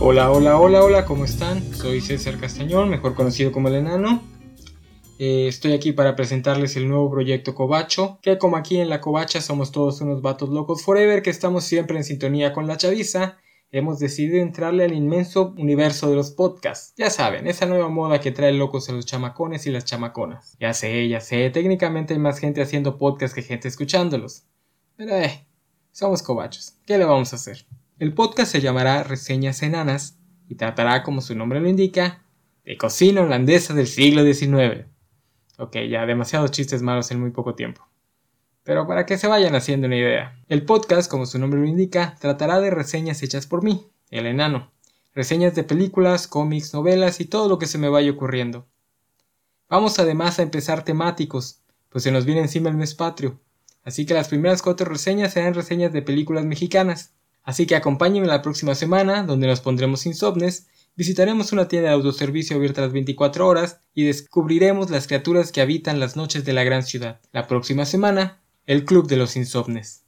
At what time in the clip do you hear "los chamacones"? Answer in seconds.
18.92-19.66